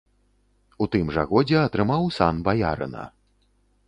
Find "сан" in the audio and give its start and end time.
2.17-2.39